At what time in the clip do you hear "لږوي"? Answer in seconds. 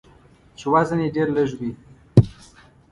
1.37-1.71